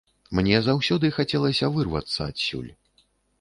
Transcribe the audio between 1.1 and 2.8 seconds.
хацелася вырвацца адсюль.